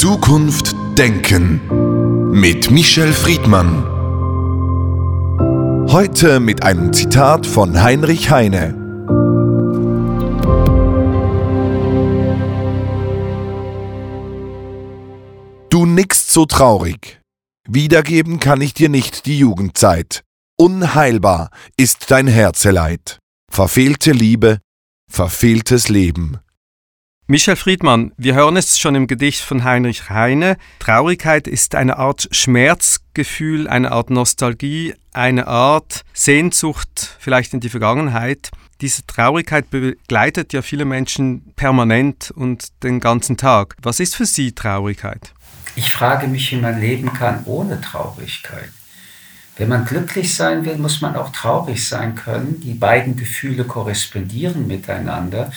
Zukunft 0.00 0.76
denken 0.96 2.30
mit 2.30 2.70
Michel 2.70 3.12
Friedmann. 3.12 3.82
Heute 5.90 6.38
mit 6.38 6.62
einem 6.62 6.92
Zitat 6.92 7.48
von 7.48 7.82
Heinrich 7.82 8.30
Heine. 8.30 8.74
Du 15.68 15.84
nickst 15.84 16.30
so 16.30 16.46
traurig. 16.46 17.20
Wiedergeben 17.68 18.38
kann 18.38 18.60
ich 18.60 18.74
dir 18.74 18.88
nicht 18.88 19.26
die 19.26 19.40
Jugendzeit. 19.40 20.22
Unheilbar 20.56 21.50
ist 21.76 22.12
dein 22.12 22.28
Herzeleid. 22.28 23.18
Verfehlte 23.50 24.12
Liebe, 24.12 24.60
verfehltes 25.10 25.88
Leben. 25.88 26.38
Michel 27.30 27.56
Friedmann, 27.56 28.12
wir 28.16 28.34
hören 28.34 28.56
es 28.56 28.78
schon 28.78 28.94
im 28.94 29.06
Gedicht 29.06 29.42
von 29.42 29.62
Heinrich 29.62 30.08
Heine. 30.08 30.56
Traurigkeit 30.78 31.46
ist 31.46 31.74
eine 31.74 31.98
Art 31.98 32.26
Schmerzgefühl, 32.30 33.68
eine 33.68 33.92
Art 33.92 34.08
Nostalgie, 34.08 34.94
eine 35.12 35.46
Art 35.46 36.06
Sehnsucht 36.14 37.16
vielleicht 37.18 37.52
in 37.52 37.60
die 37.60 37.68
Vergangenheit. 37.68 38.48
Diese 38.80 39.06
Traurigkeit 39.06 39.68
begleitet 39.68 40.54
ja 40.54 40.62
viele 40.62 40.86
Menschen 40.86 41.52
permanent 41.54 42.30
und 42.34 42.68
den 42.82 42.98
ganzen 42.98 43.36
Tag. 43.36 43.76
Was 43.82 44.00
ist 44.00 44.16
für 44.16 44.24
Sie 44.24 44.52
Traurigkeit? 44.52 45.34
Ich 45.76 45.90
frage 45.90 46.28
mich, 46.28 46.50
wie 46.50 46.56
man 46.56 46.80
leben 46.80 47.12
kann 47.12 47.42
ohne 47.44 47.78
Traurigkeit. 47.82 48.70
Wenn 49.58 49.68
man 49.68 49.84
glücklich 49.84 50.34
sein 50.34 50.64
will, 50.64 50.78
muss 50.78 51.00
man 51.00 51.16
auch 51.16 51.30
traurig 51.32 51.86
sein 51.86 52.14
können. 52.14 52.60
Die 52.62 52.74
beiden 52.74 53.16
Gefühle 53.16 53.64
korrespondieren 53.64 54.68
miteinander. 54.68 55.52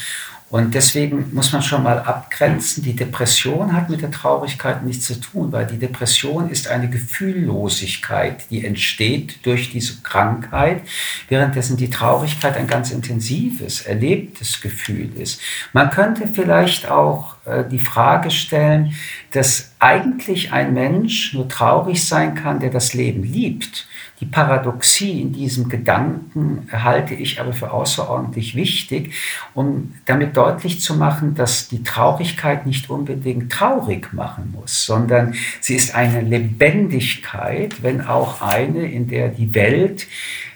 Und 0.51 0.75
deswegen 0.75 1.33
muss 1.33 1.53
man 1.53 1.61
schon 1.61 1.81
mal 1.81 1.99
abgrenzen, 1.99 2.83
die 2.83 2.93
Depression 2.93 3.71
hat 3.71 3.89
mit 3.89 4.01
der 4.01 4.11
Traurigkeit 4.11 4.83
nichts 4.83 5.05
zu 5.05 5.15
tun, 5.15 5.49
weil 5.53 5.65
die 5.65 5.79
Depression 5.79 6.49
ist 6.49 6.67
eine 6.67 6.89
Gefühllosigkeit, 6.89 8.43
die 8.49 8.65
entsteht 8.65 9.45
durch 9.45 9.71
diese 9.71 10.01
Krankheit, 10.01 10.81
währenddessen 11.29 11.77
die 11.77 11.89
Traurigkeit 11.89 12.57
ein 12.57 12.67
ganz 12.67 12.91
intensives, 12.91 13.83
erlebtes 13.83 14.59
Gefühl 14.59 15.15
ist. 15.17 15.39
Man 15.71 15.89
könnte 15.89 16.27
vielleicht 16.27 16.91
auch 16.91 17.35
die 17.71 17.79
Frage 17.79 18.29
stellen, 18.29 18.93
dass 19.31 19.71
eigentlich 19.79 20.51
ein 20.51 20.73
Mensch 20.73 21.33
nur 21.33 21.47
traurig 21.49 22.05
sein 22.05 22.35
kann, 22.35 22.59
der 22.59 22.69
das 22.69 22.93
Leben 22.93 23.23
liebt. 23.23 23.87
Die 24.19 24.27
Paradoxie 24.27 25.19
in 25.19 25.33
diesem 25.33 25.67
Gedanken 25.67 26.69
halte 26.71 27.15
ich 27.15 27.41
aber 27.41 27.53
für 27.53 27.71
außerordentlich 27.71 28.55
wichtig, 28.55 29.15
um 29.55 29.95
damit 30.05 30.37
deutlich 30.37 30.79
zu 30.79 30.95
machen, 30.95 31.33
dass 31.33 31.69
die 31.69 31.81
Traurigkeit 31.81 32.67
nicht 32.67 32.91
unbedingt 32.91 33.51
traurig 33.51 34.13
machen 34.13 34.53
muss, 34.55 34.85
sondern 34.85 35.33
sie 35.59 35.75
ist 35.75 35.95
eine 35.95 36.21
Lebendigkeit, 36.21 37.81
wenn 37.81 38.01
auch 38.01 38.43
eine, 38.43 38.85
in 38.91 39.07
der 39.07 39.29
die 39.29 39.55
Welt 39.55 40.03
äh, 40.03 40.50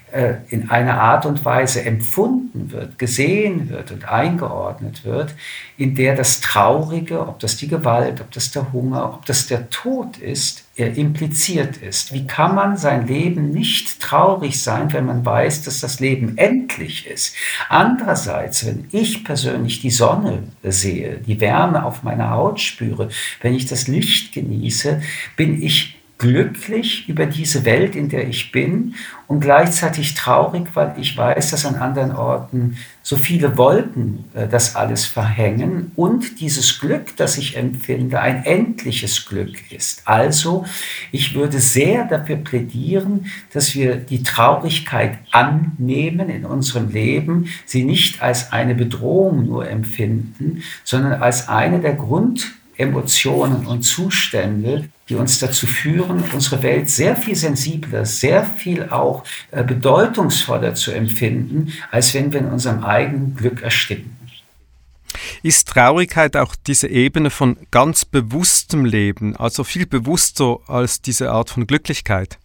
in 0.49 0.69
einer 0.69 1.01
Art 1.01 1.25
und 1.25 1.43
Weise 1.43 1.83
empfunden 1.83 2.71
wird, 2.71 2.97
gesehen 2.97 3.69
wird 3.69 3.91
und 3.91 4.07
eingeordnet 4.07 5.03
wird, 5.03 5.35
in 5.77 5.93
der 5.93 6.15
das 6.15 6.39
Traurige, 6.39 7.19
ob 7.27 7.39
das 7.39 7.57
die 7.57 7.67
Gewalt, 7.67 8.21
ob 8.21 8.31
das 8.31 8.51
der 8.51 8.71
Hunger, 8.71 9.13
ob 9.13 9.25
das 9.25 9.47
der 9.47 9.69
Tod 9.69 10.17
ist, 10.17 10.63
impliziert 10.77 11.77
ist. 11.77 12.13
Wie 12.13 12.27
kann 12.27 12.55
man 12.55 12.77
sein 12.77 13.07
Leben 13.07 13.51
nicht 13.51 13.99
traurig 13.99 14.61
sein, 14.61 14.91
wenn 14.93 15.05
man 15.05 15.25
weiß, 15.25 15.63
dass 15.63 15.81
das 15.81 15.99
Leben 15.99 16.37
endlich 16.37 17.07
ist? 17.07 17.35
Andererseits, 17.67 18.65
wenn 18.65 18.87
ich 18.91 19.23
persönlich 19.23 19.81
die 19.81 19.91
Sonne 19.91 20.43
sehe, 20.63 21.17
die 21.17 21.41
Wärme 21.41 21.83
auf 21.83 22.03
meiner 22.03 22.29
Haut 22.31 22.61
spüre, 22.61 23.09
wenn 23.41 23.53
ich 23.53 23.65
das 23.65 23.87
Licht 23.87 24.33
genieße, 24.33 25.01
bin 25.35 25.61
ich 25.61 25.94
glücklich 26.25 27.07
über 27.07 27.27
diese 27.27 27.65
Welt, 27.65 27.95
in 27.95 28.09
der 28.09 28.27
ich 28.27 28.51
bin 28.51 28.95
und 29.27 29.41
gleichzeitig 29.41 30.15
traurig, 30.15 30.69
weil 30.73 30.95
ich 30.99 31.15
weiß, 31.15 31.51
dass 31.51 31.67
an 31.67 31.75
anderen 31.75 32.15
Orten 32.15 32.77
so 33.03 33.15
viele 33.15 33.59
Wolken 33.59 34.25
äh, 34.33 34.47
das 34.47 34.75
alles 34.75 35.05
verhängen 35.05 35.91
und 35.95 36.39
dieses 36.39 36.79
Glück, 36.79 37.15
das 37.17 37.37
ich 37.37 37.55
empfinde, 37.55 38.19
ein 38.19 38.43
endliches 38.43 39.27
Glück 39.27 39.71
ist. 39.71 40.01
Also, 40.05 40.65
ich 41.11 41.35
würde 41.35 41.59
sehr 41.59 42.05
dafür 42.05 42.37
plädieren, 42.37 43.27
dass 43.53 43.75
wir 43.75 43.95
die 43.95 44.23
Traurigkeit 44.23 45.19
annehmen 45.29 46.29
in 46.31 46.43
unserem 46.43 46.89
Leben, 46.89 47.49
sie 47.65 47.83
nicht 47.83 48.23
als 48.23 48.51
eine 48.51 48.73
Bedrohung 48.73 49.45
nur 49.45 49.69
empfinden, 49.69 50.63
sondern 50.83 51.21
als 51.21 51.47
eine 51.49 51.79
der 51.81 51.93
Grund 51.93 52.55
Emotionen 52.77 53.65
und 53.65 53.83
Zustände, 53.83 54.89
die 55.09 55.15
uns 55.15 55.39
dazu 55.39 55.67
führen, 55.67 56.23
unsere 56.33 56.63
Welt 56.63 56.89
sehr 56.89 57.15
viel 57.15 57.35
sensibler, 57.35 58.05
sehr 58.05 58.43
viel 58.43 58.89
auch 58.89 59.23
äh, 59.51 59.63
bedeutungsvoller 59.63 60.73
zu 60.73 60.91
empfinden, 60.91 61.73
als 61.91 62.13
wenn 62.13 62.33
wir 62.33 62.39
in 62.41 62.47
unserem 62.47 62.83
eigenen 62.83 63.35
Glück 63.35 63.61
ersticken. 63.61 64.17
Ist 65.43 65.69
Traurigkeit 65.69 66.35
auch 66.35 66.55
diese 66.55 66.87
Ebene 66.87 67.29
von 67.29 67.57
ganz 67.71 68.03
bewusstem 68.03 68.83
Leben, 68.83 69.35
also 69.35 69.63
viel 69.63 69.85
bewusster 69.85 70.57
als 70.67 71.01
diese 71.01 71.31
Art 71.31 71.49
von 71.49 71.67
Glücklichkeit? 71.67 72.39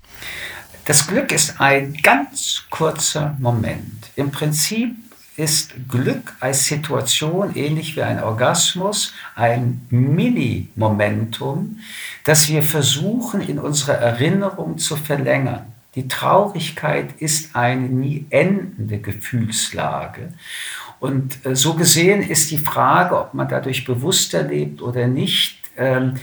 Das 0.85 1.07
Glück 1.07 1.33
ist 1.33 1.61
ein 1.61 1.95
ganz 2.03 2.65
kurzer 2.71 3.37
Moment. 3.39 4.11
Im 4.17 4.31
Prinzip 4.31 4.97
ist 5.41 5.73
Glück 5.89 6.35
als 6.41 6.67
Situation, 6.67 7.57
ähnlich 7.57 7.97
wie 7.97 8.03
ein 8.03 8.23
Orgasmus, 8.23 9.15
ein 9.35 9.87
Mini-Momentum, 9.89 11.79
das 12.25 12.49
wir 12.49 12.63
versuchen 12.63 13.41
in 13.41 13.59
unserer 13.59 13.95
Erinnerung 13.95 14.79
zu 14.79 14.97
verlängern. 14.97 15.67
Die 15.95 16.07
Traurigkeit 16.09 17.11
ist 17.19 17.57
eine 17.57 17.89
nie 17.89 18.27
endende 18.31 18.99
Gefühlslage. 18.99 20.33
Und 21.01 21.45
äh, 21.47 21.57
so 21.57 21.75
gesehen 21.75 22.23
ist 22.23 22.51
die 22.51 22.59
Frage, 22.59 23.19
ob 23.19 23.35
man 23.35 23.49
dadurch 23.49 23.85
bewusster 23.85 24.43
lebt 24.43 24.83
oder 24.83 25.09
nicht, 25.09 25.59
ähm, 25.77 26.15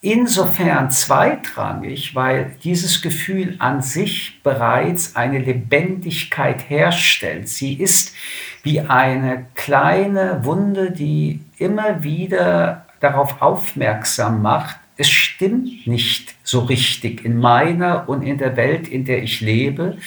insofern 0.00 0.90
zweitrangig, 0.90 2.14
weil 2.14 2.56
dieses 2.62 3.02
Gefühl 3.02 3.56
an 3.58 3.82
sich 3.82 4.40
bereits 4.42 5.16
eine 5.16 5.38
Lebendigkeit 5.38 6.68
herstellt. 6.68 7.48
Sie 7.48 7.74
ist 7.74 8.14
wie 8.62 8.80
eine 8.80 9.46
kleine 9.54 10.44
Wunde, 10.44 10.90
die 10.90 11.40
immer 11.58 12.02
wieder 12.02 12.86
darauf 13.00 13.40
aufmerksam 13.42 14.42
macht, 14.42 14.76
es 14.98 15.10
stimmt 15.10 15.86
nicht 15.86 16.34
so 16.42 16.60
richtig 16.60 17.24
in 17.24 17.38
meiner 17.38 18.08
und 18.08 18.22
in 18.22 18.38
der 18.38 18.56
Welt, 18.56 18.88
in 18.88 19.04
der 19.04 19.22
ich 19.22 19.40
lebe. 19.40 19.98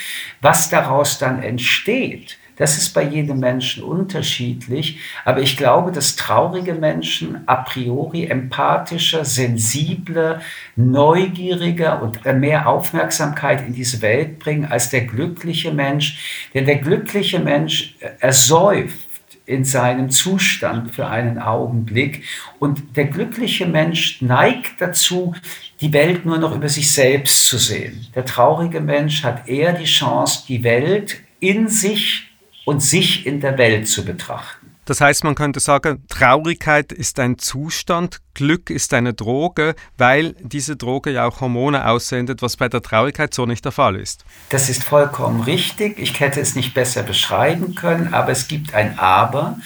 Was 0.42 0.70
daraus 0.70 1.20
dann 1.20 1.44
entsteht, 1.44 2.40
das 2.60 2.78
ist 2.78 2.94
bei 2.94 3.04
jedem 3.04 3.40
Menschen 3.40 3.84
unterschiedlich, 3.84 5.00
aber 5.24 5.40
ich 5.40 5.56
glaube, 5.56 5.94
dass 5.94 6.18
traurige 6.18 6.74
Menschen 6.74 7.40
a 7.48 7.56
priori 7.56 8.26
empathischer, 8.26 9.24
sensibler, 9.24 10.42
neugieriger 10.76 12.02
und 12.02 12.24
mehr 12.40 12.68
Aufmerksamkeit 12.68 13.66
in 13.66 13.74
diese 13.74 14.02
Welt 14.02 14.40
bringen 14.40 14.66
als 14.66 14.90
der 14.90 15.06
glückliche 15.06 15.72
Mensch. 15.72 16.50
Denn 16.54 16.66
der 16.66 16.76
glückliche 16.76 17.40
Mensch 17.40 17.96
ersäuft 18.20 19.08
in 19.46 19.64
seinem 19.64 20.10
Zustand 20.10 20.94
für 20.94 21.08
einen 21.08 21.40
Augenblick. 21.40 22.26
Und 22.60 22.98
der 22.98 23.06
glückliche 23.06 23.68
Mensch 23.68 24.22
neigt 24.22 24.80
dazu, 24.80 25.34
die 25.80 25.94
Welt 25.94 26.26
nur 26.26 26.38
noch 26.38 26.54
über 26.54 26.68
sich 26.68 26.92
selbst 26.92 27.48
zu 27.48 27.58
sehen. 27.58 28.06
Der 28.16 28.26
traurige 28.26 28.82
Mensch 28.82 29.24
hat 29.24 29.48
eher 29.48 29.72
die 29.72 29.86
Chance, 29.86 30.44
die 30.48 30.66
Welt 30.66 31.22
in 31.40 31.70
sich 31.70 32.29
und 32.70 32.84
sich 32.84 33.26
in 33.26 33.42
der 33.42 33.58
Welt 33.58 33.88
zu 33.88 34.06
betrachten. 34.06 34.68
Das 34.86 35.02
heißt, 35.02 35.24
man 35.24 35.34
könnte 35.34 35.60
sagen, 35.60 36.04
Traurigkeit 36.08 36.92
ist 36.92 37.20
ein 37.20 37.40
Zustand, 37.40 38.20
Glück 38.36 38.70
ist 38.70 38.94
eine 38.94 39.16
Droge, 39.16 39.74
weil 39.98 40.36
diese 40.40 40.76
Droge 40.76 41.10
ja 41.10 41.26
auch 41.26 41.42
Hormone 41.42 41.88
aussendet, 41.88 42.44
was 42.44 42.58
bei 42.58 42.70
der 42.70 42.84
Traurigkeit 42.84 43.34
so 43.34 43.48
nicht 43.48 43.66
der 43.66 43.72
Fall 43.72 43.96
ist. 43.96 44.24
Das 44.50 44.70
ist 44.70 44.84
vollkommen 44.84 45.42
richtig. 45.42 45.98
Ich 45.98 46.20
hätte 46.20 46.42
es 46.42 46.54
nicht 46.56 46.76
besser 46.76 47.02
beschreiben 47.02 47.74
können, 47.74 48.14
aber 48.14 48.32
es 48.32 48.48
gibt 48.48 48.76
ein 48.76 49.00
Aber. 49.00 49.58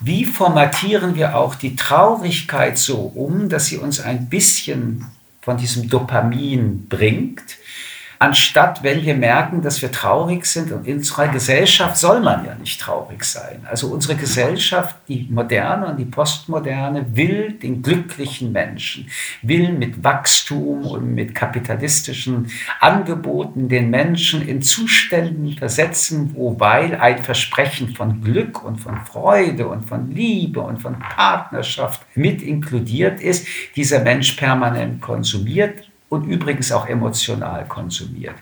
Wie 0.00 0.24
formatieren 0.24 1.14
wir 1.14 1.36
auch 1.36 1.54
die 1.54 1.76
Traurigkeit 1.76 2.78
so 2.78 2.96
um, 2.96 3.48
dass 3.48 3.66
sie 3.66 3.78
uns 3.78 4.00
ein 4.00 4.28
bisschen 4.28 5.06
von 5.40 5.56
diesem 5.56 5.88
Dopamin 5.88 6.88
bringt? 6.88 7.58
Anstatt 8.24 8.82
wenn 8.82 9.04
wir 9.04 9.14
merken, 9.14 9.60
dass 9.60 9.82
wir 9.82 9.92
traurig 9.92 10.46
sind. 10.46 10.72
Und 10.72 10.86
in 10.86 10.98
unserer 10.98 11.28
Gesellschaft 11.28 11.98
soll 11.98 12.20
man 12.20 12.44
ja 12.46 12.54
nicht 12.54 12.80
traurig 12.80 13.22
sein. 13.22 13.66
Also 13.68 13.88
unsere 13.88 14.16
Gesellschaft, 14.16 14.96
die 15.08 15.28
moderne 15.30 15.86
und 15.86 15.98
die 15.98 16.06
postmoderne, 16.06 17.04
will 17.14 17.52
den 17.52 17.82
glücklichen 17.82 18.50
Menschen, 18.52 19.08
will 19.42 19.72
mit 19.72 20.02
Wachstum 20.02 20.86
und 20.86 21.14
mit 21.14 21.34
kapitalistischen 21.34 22.50
Angeboten 22.80 23.68
den 23.68 23.90
Menschen 23.90 24.46
in 24.46 24.62
Zuständen 24.62 25.52
versetzen, 25.58 26.30
wo 26.34 26.58
weil 26.58 26.94
ein 26.94 27.22
Versprechen 27.22 27.94
von 27.94 28.22
Glück 28.22 28.64
und 28.64 28.78
von 28.78 29.00
Freude 29.04 29.68
und 29.68 29.84
von 29.84 30.10
Liebe 30.10 30.60
und 30.60 30.80
von 30.80 30.98
Partnerschaft 30.98 32.06
mit 32.14 32.40
inkludiert 32.40 33.20
ist, 33.20 33.46
dieser 33.76 34.00
Mensch 34.00 34.32
permanent 34.32 35.02
konsumiert 35.02 35.84
und 36.14 36.24
übrigens 36.24 36.72
auch 36.72 36.86
emotional 36.86 37.66
konsumiert. 37.66 38.34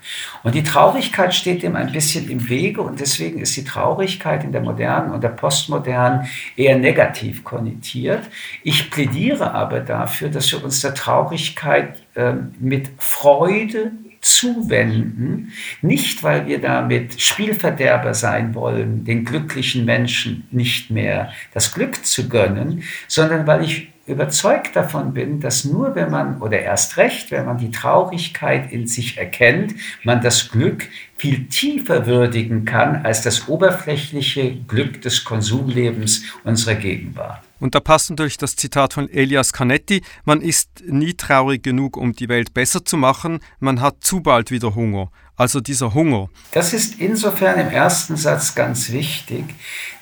Und 0.43 0.55
die 0.55 0.63
Traurigkeit 0.63 1.33
steht 1.33 1.63
dem 1.63 1.75
ein 1.75 1.91
bisschen 1.91 2.29
im 2.29 2.49
Wege 2.49 2.81
und 2.81 2.99
deswegen 2.99 3.39
ist 3.39 3.55
die 3.55 3.63
Traurigkeit 3.63 4.43
in 4.43 4.51
der 4.51 4.61
modernen 4.61 5.11
und 5.11 5.23
der 5.23 5.29
postmodernen 5.29 6.27
eher 6.55 6.77
negativ 6.77 7.43
konnotiert. 7.43 8.23
Ich 8.63 8.89
plädiere 8.91 9.53
aber 9.53 9.79
dafür, 9.79 10.29
dass 10.29 10.51
wir 10.51 10.63
uns 10.63 10.81
der 10.81 10.93
Traurigkeit 10.93 12.01
äh, 12.15 12.33
mit 12.59 12.89
Freude 12.97 13.91
zuwenden, 14.23 15.51
nicht 15.81 16.23
weil 16.23 16.47
wir 16.47 16.61
damit 16.61 17.19
Spielverderber 17.21 18.13
sein 18.13 18.55
wollen, 18.55 19.03
den 19.03 19.25
glücklichen 19.25 19.85
Menschen 19.85 20.47
nicht 20.51 20.89
mehr 20.89 21.31
das 21.53 21.73
Glück 21.73 22.05
zu 22.05 22.29
gönnen, 22.29 22.83
sondern 23.07 23.45
weil 23.45 23.63
ich 23.63 23.92
überzeugt 24.05 24.75
davon 24.75 25.13
bin, 25.13 25.39
dass 25.39 25.63
nur 25.63 25.95
wenn 25.95 26.11
man, 26.11 26.41
oder 26.41 26.59
erst 26.59 26.97
recht, 26.97 27.31
wenn 27.31 27.45
man 27.45 27.57
die 27.57 27.71
Traurigkeit 27.71 28.71
in 28.71 28.85
sich 28.85 29.17
erkennt, 29.17 29.75
man 30.03 30.21
das 30.21 30.49
Glück 30.49 30.89
viel 31.15 31.45
tiefer 31.47 32.05
würdigen 32.05 32.65
kann 32.65 33.05
als 33.05 33.21
das 33.21 33.47
oberflächliche 33.47 34.55
Glück 34.67 35.01
des 35.01 35.23
Konsumlebens 35.23 36.23
unserer 36.43 36.75
Gegenwart. 36.75 37.41
Und 37.61 37.75
da 37.75 37.79
passt 37.79 38.09
natürlich 38.09 38.35
das 38.35 38.57
Zitat 38.57 38.91
von 38.91 39.09
Elias 39.09 39.53
Canetti, 39.53 40.01
man 40.25 40.41
ist 40.41 40.83
nie 40.85 41.13
traurig 41.13 41.63
genug, 41.63 41.95
um 41.95 42.11
die 42.11 42.27
Welt 42.27 42.53
besser 42.53 42.83
zu 42.83 42.97
machen, 42.97 43.39
man 43.61 43.79
hat 43.79 43.97
zu 44.01 44.19
bald 44.19 44.51
wieder 44.51 44.75
Hunger. 44.75 45.11
Also 45.37 45.61
dieser 45.61 45.93
Hunger. 45.93 46.29
Das 46.51 46.73
ist 46.73 46.99
insofern 46.99 47.57
im 47.57 47.69
ersten 47.69 48.17
Satz 48.17 48.53
ganz 48.53 48.91
wichtig, 48.91 49.45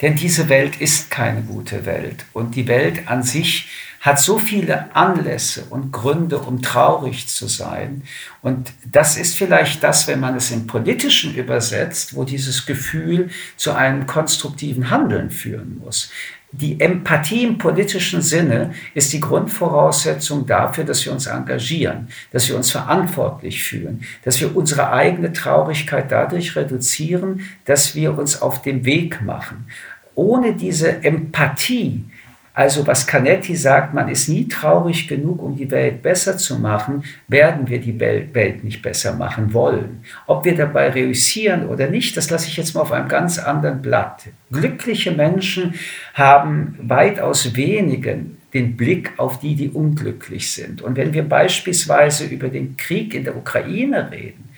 denn 0.02 0.16
diese 0.16 0.50
Welt 0.50 0.82
ist 0.82 1.12
keine 1.12 1.44
gute 1.44 1.86
Welt. 1.86 2.26
Und 2.34 2.56
die 2.56 2.68
Welt 2.68 3.08
an 3.08 3.22
sich 3.22 3.70
hat 4.02 4.20
so 4.20 4.40
viele 4.40 4.96
Anlässe 4.96 5.66
und 5.70 5.92
Gründe, 5.92 6.40
um 6.40 6.62
traurig 6.64 7.28
zu 7.28 7.48
sein. 7.48 8.02
Und 8.42 8.74
das 8.92 9.16
ist 9.16 9.38
vielleicht 9.38 9.84
das, 9.84 10.08
wenn 10.08 10.20
man 10.20 10.36
es 10.36 10.50
im 10.50 10.66
Politischen 10.66 11.36
übersetzt, 11.36 12.16
wo 12.16 12.24
dieses 12.24 12.66
Gefühl 12.66 13.30
zu 13.58 13.74
einem 13.74 14.08
konstruktiven 14.08 14.90
Handeln 14.90 15.30
führen 15.30 15.78
muss. 15.78 16.12
Die 16.54 16.82
Empathie 16.82 17.44
im 17.46 17.60
politischen 17.60 18.22
Sinne 18.22 18.74
ist 18.94 19.14
die 19.14 19.22
Grundvoraussetzung 19.22 20.46
dafür, 20.48 20.84
dass 20.84 21.06
wir 21.06 21.14
uns 21.14 21.28
engagieren, 21.28 22.10
dass 22.32 22.50
wir 22.50 22.58
uns 22.58 22.72
verantwortlich 22.72 23.64
fühlen, 23.64 24.04
dass 24.26 24.42
wir 24.42 24.54
unsere 24.56 24.92
eigene 24.92 25.32
Traurigkeit 25.32 26.12
dadurch 26.12 26.56
reduzieren, 26.56 27.42
dass 27.66 27.96
wir 27.96 28.18
uns 28.18 28.42
auf 28.42 28.62
den 28.64 28.84
Weg 28.84 29.22
machen. 29.22 29.68
Ohne 30.16 30.54
diese 30.54 31.04
Empathie 31.04 32.04
also 32.54 32.86
was 32.86 33.08
Canetti 33.08 33.56
sagt, 33.56 33.94
man 33.94 34.10
ist 34.10 34.28
nie 34.28 34.48
traurig 34.48 35.08
genug, 35.08 35.42
um 35.42 35.56
die 35.56 35.72
Welt 35.72 36.02
besser 36.02 36.38
zu 36.38 36.60
machen, 36.60 37.04
werden 37.28 37.70
wir 37.70 37.80
die 37.80 37.98
Welt 38.00 38.64
nicht 38.64 38.82
besser 38.82 39.16
machen 39.16 39.54
wollen. 39.54 40.04
Ob 40.28 40.44
wir 40.44 40.56
dabei 40.56 40.90
reüssieren 40.90 41.68
oder 41.68 41.88
nicht, 41.88 42.18
das 42.18 42.30
lasse 42.30 42.48
ich 42.48 42.58
jetzt 42.58 42.76
mal 42.76 42.82
auf 42.82 42.92
einem 42.92 43.08
ganz 43.08 43.40
anderen 43.40 43.82
Blatt. 43.82 44.24
Glückliche 44.52 45.12
Menschen 45.12 45.76
haben 46.14 46.78
weitaus 46.82 47.56
wenigen 47.56 48.38
den 48.54 48.76
Blick 48.76 49.14
auf 49.18 49.40
die, 49.40 49.56
die 49.56 49.70
unglücklich 49.70 50.52
sind. 50.52 50.82
Und 50.82 50.98
wenn 50.98 51.14
wir 51.14 51.24
beispielsweise 51.24 52.26
über 52.26 52.50
den 52.50 52.76
Krieg 52.76 53.14
in 53.14 53.24
der 53.24 53.38
Ukraine 53.38 54.12
reden, 54.12 54.50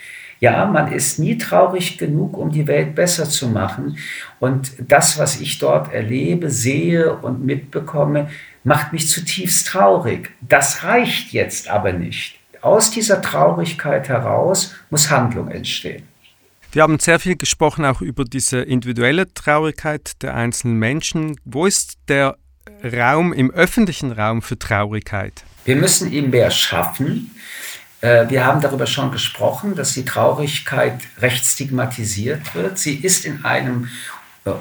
ja, 0.44 0.66
man 0.66 0.92
ist 0.92 1.20
nie 1.20 1.38
traurig 1.38 1.98
genug, 1.98 2.36
um 2.38 2.52
die 2.52 2.68
Welt 2.68 2.96
besser 2.96 3.30
zu 3.30 3.48
machen. 3.48 3.98
Und 4.42 4.74
das, 4.78 5.18
was 5.18 5.40
ich 5.40 5.58
dort 5.58 5.94
erlebe, 5.94 6.50
sehe 6.50 7.16
und 7.16 7.46
mitbekomme, 7.46 8.30
macht 8.66 8.92
mich 8.92 9.08
zutiefst 9.08 9.68
traurig. 9.68 10.32
Das 10.42 10.84
reicht 10.84 11.32
jetzt 11.32 11.70
aber 11.70 11.94
nicht. 11.94 12.38
Aus 12.60 12.92
dieser 12.92 13.22
Traurigkeit 13.22 14.10
heraus 14.10 14.76
muss 14.90 15.10
Handlung 15.10 15.48
entstehen. 15.48 16.04
Wir 16.74 16.82
haben 16.84 17.00
sehr 17.00 17.20
viel 17.20 17.38
gesprochen 17.38 17.86
auch 17.86 18.02
über 18.02 18.26
diese 18.26 18.60
individuelle 18.64 19.34
Traurigkeit 19.34 20.22
der 20.24 20.36
einzelnen 20.36 20.78
Menschen. 20.78 21.38
Wo 21.46 21.66
ist 21.66 22.00
der 22.10 22.36
Raum 22.84 23.32
im 23.32 23.50
öffentlichen 23.50 24.12
Raum 24.12 24.42
für 24.42 24.60
Traurigkeit? 24.60 25.46
Wir 25.64 25.78
müssen 25.78 26.12
ihn 26.12 26.32
mehr 26.32 26.52
schaffen. 26.52 27.32
Äh, 28.04 28.30
wir 28.30 28.46
haben 28.46 28.60
darüber 28.60 28.86
schon 28.86 29.12
gesprochen, 29.12 29.76
dass 29.76 29.94
die 29.94 30.04
Traurigkeit 30.04 31.00
recht 31.22 31.46
stigmatisiert 31.46 32.54
wird. 32.54 32.78
Sie 32.78 32.96
ist 32.96 33.24
in 33.24 33.46
einem 33.46 33.88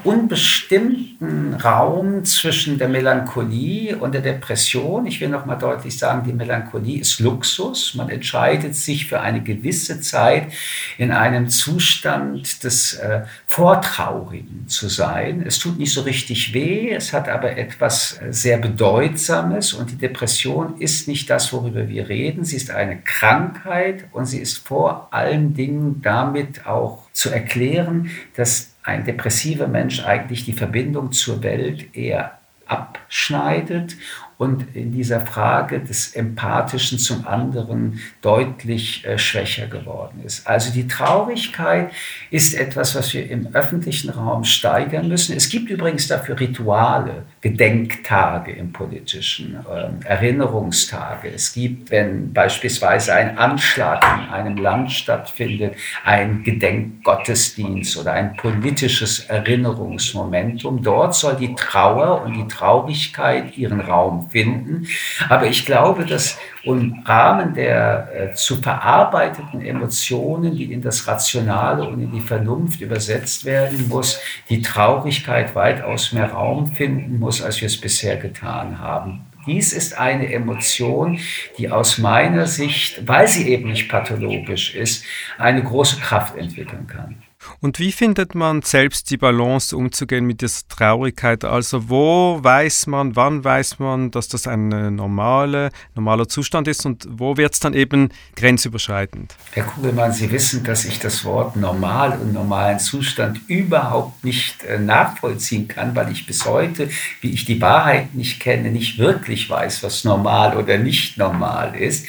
unbestimmten 0.04 1.54
Raum 1.54 2.24
zwischen 2.24 2.78
der 2.78 2.88
Melancholie 2.88 3.96
und 3.96 4.14
der 4.14 4.20
Depression. 4.20 5.06
Ich 5.06 5.20
will 5.20 5.28
noch 5.28 5.44
mal 5.44 5.56
deutlich 5.56 5.98
sagen, 5.98 6.22
die 6.24 6.32
Melancholie 6.32 7.00
ist 7.00 7.18
Luxus. 7.18 7.94
Man 7.96 8.08
entscheidet 8.08 8.76
sich 8.76 9.06
für 9.06 9.20
eine 9.20 9.42
gewisse 9.42 10.00
Zeit 10.00 10.52
in 10.98 11.10
einem 11.10 11.48
Zustand 11.48 12.62
des 12.62 12.94
äh, 12.94 13.22
Vortraurigen 13.46 14.68
zu 14.68 14.88
sein. 14.88 15.42
Es 15.44 15.58
tut 15.58 15.80
nicht 15.80 15.92
so 15.92 16.02
richtig 16.02 16.54
weh, 16.54 16.92
es 16.92 17.12
hat 17.12 17.28
aber 17.28 17.56
etwas 17.56 18.20
äh, 18.22 18.32
sehr 18.32 18.58
Bedeutsames 18.58 19.72
und 19.72 19.90
die 19.90 19.98
Depression 19.98 20.78
ist 20.78 21.08
nicht 21.08 21.28
das, 21.28 21.52
worüber 21.52 21.88
wir 21.88 22.08
reden. 22.08 22.44
Sie 22.44 22.56
ist 22.56 22.70
eine 22.70 22.98
Krankheit 23.00 24.04
und 24.12 24.26
sie 24.26 24.38
ist 24.38 24.58
vor 24.58 25.08
allen 25.10 25.54
Dingen 25.54 26.00
damit 26.02 26.66
auch 26.66 27.10
zu 27.12 27.30
erklären, 27.30 28.10
dass 28.36 28.71
ein 28.82 29.04
depressiver 29.04 29.68
Mensch 29.68 30.04
eigentlich 30.04 30.44
die 30.44 30.52
Verbindung 30.52 31.12
zur 31.12 31.42
Welt 31.42 31.94
eher 31.96 32.38
abschneidet 32.66 33.96
und 34.42 34.74
in 34.74 34.90
dieser 34.90 35.20
Frage 35.20 35.78
des 35.78 36.16
Empathischen 36.16 36.98
zum 36.98 37.28
anderen 37.28 38.00
deutlich 38.22 39.06
äh, 39.06 39.16
schwächer 39.16 39.68
geworden 39.68 40.20
ist. 40.24 40.48
Also 40.48 40.72
die 40.72 40.88
Traurigkeit 40.88 41.92
ist 42.32 42.54
etwas, 42.54 42.96
was 42.96 43.14
wir 43.14 43.30
im 43.30 43.54
öffentlichen 43.54 44.10
Raum 44.10 44.42
steigern 44.42 45.06
müssen. 45.06 45.36
Es 45.36 45.48
gibt 45.48 45.70
übrigens 45.70 46.08
dafür 46.08 46.40
Rituale, 46.40 47.22
Gedenktage 47.40 48.50
im 48.50 48.72
politischen, 48.72 49.54
äh, 49.54 50.08
Erinnerungstage. 50.08 51.28
Es 51.32 51.54
gibt, 51.54 51.92
wenn 51.92 52.32
beispielsweise 52.32 53.14
ein 53.14 53.38
Anschlag 53.38 54.02
in 54.02 54.34
einem 54.34 54.56
Land 54.56 54.90
stattfindet, 54.90 55.76
ein 56.04 56.42
Gedenkgottesdienst 56.42 57.96
oder 57.96 58.14
ein 58.14 58.36
politisches 58.36 59.20
Erinnerungsmomentum. 59.20 60.82
Dort 60.82 61.14
soll 61.14 61.36
die 61.36 61.54
Trauer 61.54 62.22
und 62.22 62.32
die 62.32 62.48
Traurigkeit 62.48 63.56
ihren 63.56 63.80
Raum 63.80 64.31
finden. 64.32 64.88
Aber 65.28 65.46
ich 65.46 65.64
glaube, 65.64 66.04
dass 66.04 66.38
im 66.64 67.02
Rahmen 67.04 67.54
der 67.54 68.30
äh, 68.32 68.34
zu 68.34 68.56
verarbeiteten 68.56 69.60
Emotionen, 69.60 70.56
die 70.56 70.72
in 70.72 70.82
das 70.82 71.06
Rationale 71.06 71.84
und 71.88 72.00
in 72.00 72.12
die 72.12 72.20
Vernunft 72.20 72.80
übersetzt 72.80 73.44
werden 73.44 73.88
muss, 73.88 74.18
die 74.48 74.62
Traurigkeit 74.62 75.54
weitaus 75.54 76.12
mehr 76.12 76.32
Raum 76.32 76.72
finden 76.72 77.18
muss, 77.18 77.42
als 77.42 77.60
wir 77.60 77.66
es 77.66 77.80
bisher 77.80 78.16
getan 78.16 78.78
haben. 78.78 79.26
Dies 79.46 79.72
ist 79.72 79.98
eine 79.98 80.32
Emotion, 80.32 81.18
die 81.58 81.68
aus 81.68 81.98
meiner 81.98 82.46
Sicht, 82.46 83.08
weil 83.08 83.26
sie 83.26 83.48
eben 83.48 83.70
nicht 83.70 83.88
pathologisch 83.88 84.74
ist, 84.74 85.04
eine 85.36 85.62
große 85.62 86.00
Kraft 86.00 86.36
entwickeln 86.36 86.86
kann. 86.86 87.22
Und 87.60 87.78
wie 87.78 87.92
findet 87.92 88.34
man 88.34 88.62
selbst 88.62 89.10
die 89.10 89.16
Balance 89.16 89.76
umzugehen 89.76 90.24
mit 90.26 90.40
dieser 90.40 90.66
Traurigkeit? 90.68 91.44
Also 91.44 91.88
wo 91.88 92.38
weiß 92.42 92.86
man, 92.86 93.16
wann 93.16 93.44
weiß 93.44 93.78
man, 93.78 94.10
dass 94.10 94.28
das 94.28 94.46
ein 94.46 94.68
normale, 94.94 95.70
normaler 95.94 96.28
Zustand 96.28 96.68
ist 96.68 96.84
und 96.86 97.06
wo 97.08 97.36
wird 97.36 97.54
es 97.54 97.60
dann 97.60 97.74
eben 97.74 98.10
grenzüberschreitend? 98.36 99.34
Herr 99.52 99.64
Kugelmann, 99.64 100.12
Sie 100.12 100.30
wissen, 100.30 100.64
dass 100.64 100.84
ich 100.84 100.98
das 100.98 101.24
Wort 101.24 101.56
normal 101.56 102.18
und 102.18 102.32
normalen 102.32 102.78
Zustand 102.78 103.40
überhaupt 103.48 104.24
nicht 104.24 104.64
äh, 104.64 104.78
nachvollziehen 104.78 105.68
kann, 105.68 105.94
weil 105.94 106.10
ich 106.10 106.26
bis 106.26 106.44
heute, 106.46 106.88
wie 107.20 107.30
ich 107.30 107.44
die 107.44 107.60
Wahrheit 107.60 108.14
nicht 108.14 108.40
kenne, 108.40 108.70
nicht 108.70 108.98
wirklich 108.98 109.48
weiß, 109.48 109.82
was 109.82 110.04
normal 110.04 110.56
oder 110.56 110.78
nicht 110.78 111.18
normal 111.18 111.74
ist. 111.74 112.06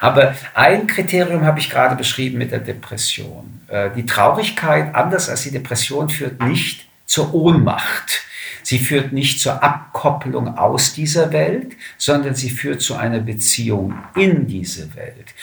Aber 0.00 0.34
ein 0.54 0.86
Kriterium 0.86 1.44
habe 1.44 1.60
ich 1.60 1.70
gerade 1.70 1.96
beschrieben 1.96 2.38
mit 2.38 2.52
der 2.52 2.60
Depression. 2.60 3.60
Äh, 3.68 3.90
die 3.96 4.06
Traurigkeit, 4.06 4.73
anders 4.82 5.28
als 5.28 5.42
die 5.42 5.50
Depression, 5.50 6.08
führt 6.08 6.42
nicht 6.42 6.88
zur 7.06 7.34
Ohnmacht. 7.34 8.22
Sie 8.64 8.78
führt 8.78 9.12
nicht 9.12 9.40
zur 9.40 9.62
Abkopplung 9.62 10.56
aus 10.58 10.94
dieser 10.94 11.32
Welt, 11.32 11.76
sondern 11.98 12.34
sie 12.34 12.50
führt 12.50 12.80
zu 12.80 12.96
einer 12.96 13.20
Beziehung 13.20 13.94
in 14.16 14.46
diese 14.46 14.96
Welt. 14.96 15.34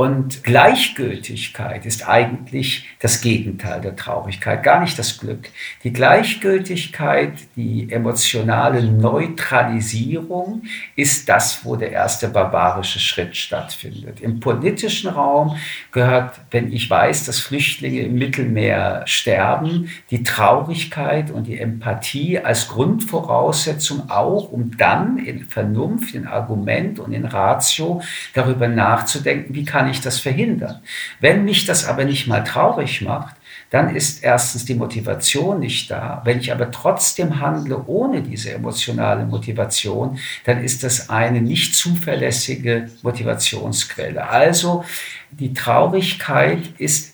Und 0.00 0.44
Gleichgültigkeit 0.44 1.84
ist 1.84 2.08
eigentlich 2.08 2.88
das 3.00 3.20
Gegenteil 3.20 3.82
der 3.82 3.96
Traurigkeit, 3.96 4.62
gar 4.62 4.80
nicht 4.80 4.98
das 4.98 5.18
Glück. 5.18 5.50
Die 5.84 5.92
Gleichgültigkeit, 5.92 7.34
die 7.54 7.92
emotionale 7.92 8.82
Neutralisierung 8.82 10.62
ist 10.96 11.28
das, 11.28 11.66
wo 11.66 11.76
der 11.76 11.92
erste 11.92 12.28
barbarische 12.28 12.98
Schritt 12.98 13.36
stattfindet. 13.36 14.20
Im 14.20 14.40
politischen 14.40 15.10
Raum 15.10 15.58
gehört, 15.92 16.40
wenn 16.50 16.72
ich 16.72 16.88
weiß, 16.88 17.26
dass 17.26 17.38
Flüchtlinge 17.38 18.00
im 18.00 18.14
Mittelmeer 18.14 19.02
sterben, 19.04 19.90
die 20.10 20.22
Traurigkeit 20.22 21.30
und 21.30 21.46
die 21.46 21.58
Empathie 21.58 22.38
als 22.38 22.68
Grundvoraussetzung 22.70 24.10
auch, 24.10 24.52
um 24.52 24.76
dann 24.76 25.18
in 25.18 25.44
Vernunft, 25.44 26.14
in 26.14 26.28
Argument 26.28 27.00
und 27.00 27.12
in 27.12 27.24
Ratio 27.24 28.00
darüber 28.32 28.68
nachzudenken, 28.68 29.56
wie 29.56 29.64
kann 29.64 29.90
ich 29.90 30.00
das 30.00 30.20
verhindern. 30.20 30.78
Wenn 31.18 31.44
mich 31.44 31.64
das 31.64 31.84
aber 31.84 32.04
nicht 32.04 32.28
mal 32.28 32.44
traurig 32.44 33.02
macht, 33.02 33.34
dann 33.70 33.94
ist 33.94 34.22
erstens 34.22 34.64
die 34.64 34.74
Motivation 34.74 35.58
nicht 35.58 35.90
da. 35.90 36.22
Wenn 36.24 36.38
ich 36.38 36.52
aber 36.52 36.70
trotzdem 36.70 37.40
handle 37.40 37.84
ohne 37.86 38.22
diese 38.22 38.52
emotionale 38.52 39.26
Motivation, 39.26 40.18
dann 40.44 40.62
ist 40.62 40.84
das 40.84 41.10
eine 41.10 41.40
nicht 41.40 41.74
zuverlässige 41.74 42.88
Motivationsquelle. 43.02 44.28
Also 44.28 44.84
die 45.32 45.54
Traurigkeit 45.54 46.68
ist 46.78 47.09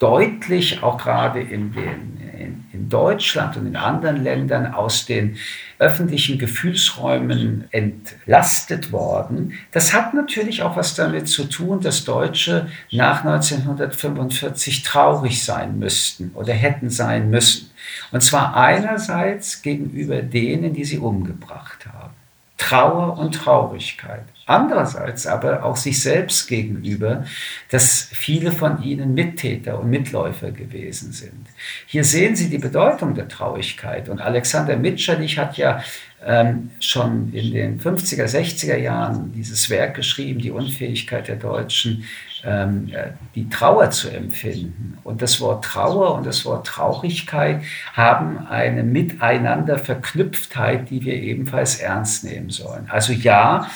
deutlich 0.00 0.82
auch 0.82 0.98
gerade 0.98 1.40
in, 1.40 1.74
in, 1.74 2.64
in, 2.72 2.88
Deutschland 2.88 3.56
und 3.56 3.66
in 3.66 3.76
anderen 3.76 4.24
Ländern 4.24 4.74
aus 4.74 5.06
den 5.06 5.36
öffentlichen 5.78 6.38
Gefühlsräumen 6.38 7.66
entlastet 7.70 8.90
worden. 8.90 9.52
Das 9.70 9.94
hat 9.94 10.12
natürlich 10.12 10.62
auch 10.62 10.76
was 10.76 10.96
damit 10.96 11.28
zu 11.28 11.44
tun, 11.44 11.80
dass 11.80 12.04
Deutsche 12.04 12.66
nach 12.90 13.24
1945 13.24 14.82
traurig 14.82 15.44
sein 15.44 15.78
müssten 15.78 16.32
oder 16.34 16.52
hätten 16.52 16.90
sein 16.90 17.30
müssen. 17.30 17.70
Und 18.10 18.22
zwar 18.22 18.56
einerseits 18.56 19.62
gegenüber 19.62 20.20
denen, 20.22 20.74
die 20.74 20.84
sie 20.84 20.98
umgebracht 20.98 21.86
haben. 21.86 22.19
Trauer 22.60 23.16
und 23.16 23.32
Traurigkeit. 23.32 24.24
Andererseits 24.44 25.26
aber 25.26 25.64
auch 25.64 25.76
sich 25.76 26.02
selbst 26.02 26.46
gegenüber, 26.46 27.24
dass 27.70 28.10
viele 28.12 28.52
von 28.52 28.82
ihnen 28.82 29.14
Mittäter 29.14 29.80
und 29.80 29.88
Mitläufer 29.88 30.50
gewesen 30.50 31.12
sind. 31.12 31.46
Hier 31.86 32.04
sehen 32.04 32.36
Sie 32.36 32.50
die 32.50 32.58
Bedeutung 32.58 33.14
der 33.14 33.28
Traurigkeit. 33.28 34.10
Und 34.10 34.20
Alexander 34.20 34.76
Mitscherlich 34.76 35.38
hat 35.38 35.56
ja 35.56 35.82
ähm, 36.22 36.70
schon 36.80 37.32
in 37.32 37.50
den 37.50 37.80
50er, 37.80 38.26
60er 38.26 38.76
Jahren 38.76 39.32
dieses 39.32 39.70
Werk 39.70 39.94
geschrieben, 39.94 40.40
die 40.40 40.50
Unfähigkeit 40.50 41.28
der 41.28 41.36
Deutschen, 41.36 42.04
die 42.44 43.48
Trauer 43.50 43.90
zu 43.90 44.08
empfinden. 44.08 44.98
Und 45.04 45.22
das 45.22 45.40
Wort 45.40 45.64
Trauer 45.64 46.14
und 46.14 46.26
das 46.26 46.44
Wort 46.44 46.66
Traurigkeit 46.66 47.62
haben 47.92 48.46
eine 48.46 48.82
Miteinanderverknüpftheit, 48.82 50.90
die 50.90 51.04
wir 51.04 51.14
ebenfalls 51.14 51.80
ernst 51.80 52.24
nehmen 52.24 52.50
sollen. 52.50 52.86
Also 52.88 53.12
ja, 53.12 53.68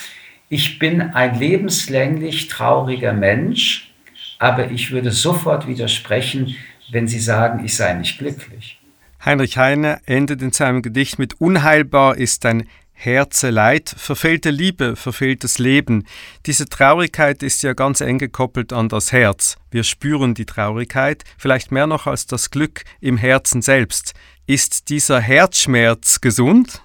ich 0.49 0.79
bin 0.79 1.01
ein 1.01 1.39
lebenslänglich 1.39 2.49
trauriger 2.49 3.13
Mensch, 3.13 3.93
aber 4.39 4.71
ich 4.71 4.93
würde 4.93 5.11
sofort 5.11 5.67
widersprechen, 5.67 6.57
wenn 6.91 7.09
Sie 7.09 7.19
sagen, 7.19 7.65
ich 7.65 7.77
sei 7.77 7.95
nicht 7.95 8.19
glücklich. 8.19 8.79
Heinrich 9.25 9.57
Heine 9.57 10.01
endet 10.05 10.43
in 10.43 10.53
seinem 10.53 10.83
Gedicht 10.83 11.19
mit 11.19 11.41
Unheilbar 11.41 12.17
ist 12.17 12.45
ein 12.45 12.69
Herzeleid, 12.95 13.95
verfehlte 13.97 14.51
Liebe, 14.51 14.97
verfehltes 14.97 15.59
Leben. 15.59 16.07
Diese 16.47 16.67
Traurigkeit 16.67 17.43
ist 17.43 17.63
ja 17.63 17.75
ganz 17.75 18.01
eng 18.01 18.19
gekoppelt 18.19 18.73
an 18.73 18.89
das 18.89 19.13
Herz. 19.13 19.57
Wir 19.71 19.85
spüren 19.85 20.33
die 20.33 20.47
Traurigkeit, 20.47 21.25
vielleicht 21.37 21.71
mehr 21.71 21.87
noch 21.87 22.07
als 22.07 22.27
das 22.27 22.51
Glück 22.51 22.85
im 23.01 23.19
Herzen 23.19 23.61
selbst. 23.61 24.15
Ist 24.47 24.89
dieser 24.89 25.21
Herzschmerz 25.21 26.21
gesund? 26.21 26.83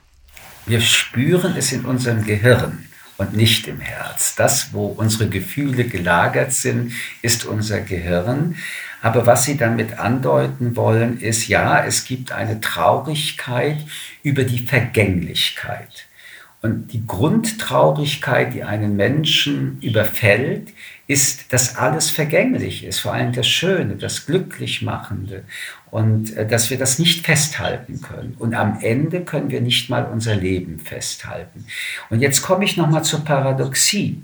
Wir 0.65 0.81
spüren 0.81 1.55
es 1.55 1.71
in 1.71 1.85
unserem 1.85 2.25
Gehirn 2.25 2.89
und 3.17 3.33
nicht 3.35 3.67
im 3.67 3.79
Herz. 3.79 4.35
Das, 4.35 4.73
wo 4.73 4.87
unsere 4.87 5.29
Gefühle 5.29 5.85
gelagert 5.85 6.53
sind, 6.53 6.93
ist 7.21 7.45
unser 7.45 7.81
Gehirn. 7.81 8.55
Aber 9.01 9.25
was 9.25 9.45
Sie 9.45 9.57
damit 9.57 9.99
andeuten 9.99 10.75
wollen, 10.75 11.19
ist, 11.19 11.47
ja, 11.47 11.83
es 11.85 12.05
gibt 12.05 12.31
eine 12.31 12.59
Traurigkeit 12.59 13.77
über 14.23 14.43
die 14.43 14.59
Vergänglichkeit. 14.59 16.05
Und 16.61 16.91
die 16.91 17.07
Grundtraurigkeit, 17.07 18.53
die 18.53 18.63
einen 18.63 18.97
Menschen 18.97 19.79
überfällt, 19.81 20.73
ist, 21.07 21.53
dass 21.53 21.77
alles 21.77 22.09
vergänglich 22.09 22.83
ist, 22.83 22.99
vor 22.99 23.13
allem 23.13 23.31
das 23.31 23.47
Schöne, 23.47 23.95
das 23.95 24.25
Glücklichmachende 24.25 25.43
und 25.89 26.35
äh, 26.35 26.45
dass 26.45 26.69
wir 26.69 26.77
das 26.77 26.99
nicht 26.99 27.25
festhalten 27.25 28.01
können. 28.01 28.35
Und 28.37 28.53
am 28.55 28.79
Ende 28.81 29.21
können 29.21 29.49
wir 29.49 29.61
nicht 29.61 29.89
mal 29.89 30.03
unser 30.05 30.35
Leben 30.35 30.79
festhalten. 30.79 31.65
Und 32.09 32.19
jetzt 32.19 32.41
komme 32.41 32.65
ich 32.65 32.75
nochmal 32.75 33.03
zur 33.03 33.23
Paradoxie. 33.23 34.21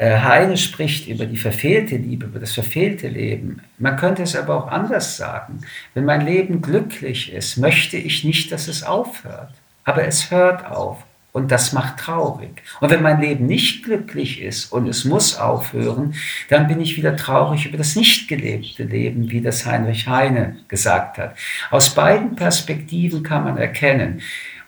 Äh, 0.00 0.20
Heine 0.20 0.56
spricht 0.56 1.08
über 1.08 1.26
die 1.26 1.36
verfehlte 1.36 1.94
Liebe, 1.96 2.24
über 2.24 2.38
das 2.38 2.52
verfehlte 2.52 3.06
Leben. 3.06 3.60
Man 3.76 3.98
könnte 3.98 4.22
es 4.22 4.34
aber 4.34 4.56
auch 4.56 4.68
anders 4.68 5.18
sagen. 5.18 5.60
Wenn 5.92 6.06
mein 6.06 6.24
Leben 6.24 6.62
glücklich 6.62 7.30
ist, 7.34 7.58
möchte 7.58 7.98
ich 7.98 8.24
nicht, 8.24 8.50
dass 8.50 8.66
es 8.66 8.82
aufhört. 8.82 9.52
Aber 9.84 10.06
es 10.06 10.30
hört 10.30 10.64
auf. 10.64 11.04
Und 11.32 11.52
das 11.52 11.74
macht 11.74 11.98
traurig. 11.98 12.62
Und 12.80 12.88
wenn 12.88 13.02
mein 13.02 13.20
Leben 13.20 13.44
nicht 13.44 13.84
glücklich 13.84 14.40
ist 14.40 14.72
und 14.72 14.88
es 14.88 15.04
muss 15.04 15.36
aufhören, 15.36 16.14
dann 16.48 16.66
bin 16.66 16.80
ich 16.80 16.96
wieder 16.96 17.14
traurig 17.14 17.66
über 17.66 17.76
das 17.76 17.94
nicht 17.94 18.26
gelebte 18.26 18.84
Leben, 18.84 19.30
wie 19.30 19.42
das 19.42 19.66
Heinrich 19.66 20.08
Heine 20.08 20.56
gesagt 20.68 21.18
hat. 21.18 21.36
Aus 21.70 21.94
beiden 21.94 22.36
Perspektiven 22.36 23.22
kann 23.22 23.44
man 23.44 23.58
erkennen, 23.58 24.22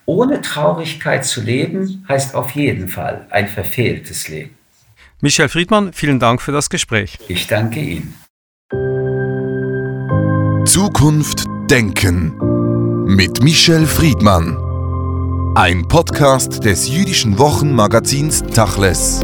ohne 0.05 0.43
Traurigkeit 0.43 1.25
zu 1.25 1.41
leben, 1.41 2.05
heißt 2.07 2.35
auf 2.35 2.51
jeden 2.51 2.89
Fall 2.89 3.27
ein 3.31 3.49
verfehltes 3.49 4.29
Leben. 4.29 4.62
Michael 5.25 5.49
Friedmann, 5.49 5.93
vielen 5.93 6.19
Dank 6.19 6.43
für 6.43 6.50
das 6.50 6.69
Gespräch. 6.69 7.17
Ich 7.29 7.47
danke 7.47 7.79
Ihnen. 7.79 8.12
Zukunft 10.67 11.45
Denken 11.71 12.35
mit 13.07 13.41
Michel 13.41 13.87
Friedmann. 13.87 14.59
Ein 15.55 15.87
Podcast 15.87 16.64
des 16.64 16.88
jüdischen 16.88 17.38
Wochenmagazins 17.38 18.43
Tachles. 18.43 19.21